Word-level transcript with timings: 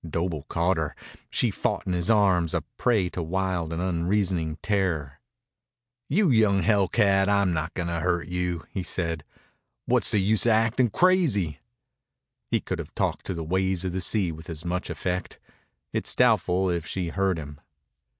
Doble 0.09 0.45
caught 0.49 0.77
her. 0.77 0.95
She 1.29 1.51
fought 1.51 1.85
in 1.85 1.93
his 1.93 2.09
arms, 2.09 2.55
a 2.55 2.61
prey 2.79 3.07
to 3.09 3.21
wild 3.21 3.71
and 3.71 3.79
unreasoning 3.79 4.57
terror. 4.63 5.19
"You 6.09 6.31
young 6.31 6.63
hell 6.63 6.87
cat, 6.87 7.29
I'm 7.29 7.53
not 7.53 7.75
gonna 7.75 7.99
hurt 7.99 8.27
you," 8.27 8.65
he 8.71 8.81
said. 8.81 9.23
"What's 9.85 10.09
the 10.09 10.17
use 10.17 10.47
o' 10.47 10.51
actin' 10.51 10.89
crazy?" 10.89 11.59
He 12.49 12.59
could 12.61 12.79
have 12.79 12.95
talked 12.95 13.27
to 13.27 13.35
the 13.35 13.43
waves 13.43 13.85
of 13.85 13.91
the 13.93 14.01
sea 14.01 14.31
with 14.31 14.49
as 14.49 14.65
much 14.65 14.89
effect. 14.89 15.37
It 15.93 16.07
is 16.07 16.15
doubtful 16.15 16.67
if 16.71 16.87
she 16.87 17.09
heard 17.09 17.37
him. 17.37 17.61